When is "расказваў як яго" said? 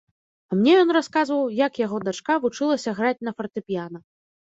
0.97-1.97